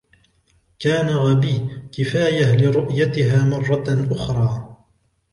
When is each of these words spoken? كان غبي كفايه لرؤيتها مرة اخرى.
كان 0.79 1.09
غبي 1.09 1.69
كفايه 1.91 2.55
لرؤيتها 2.57 3.43
مرة 3.45 4.07
اخرى. 4.11 4.77